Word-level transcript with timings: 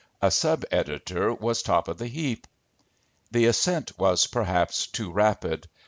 A 0.19 0.31
sub 0.31 0.65
editor 0.71 1.31
was 1.31 1.61
top 1.61 1.87
of 1.87 1.99
the 1.99 2.07
heap. 2.07 2.47
The 3.29 3.45
ascent 3.45 3.99
was 3.99 4.25
perhaps 4.25 4.87
too 4.87 5.11
rapid. 5.11 5.67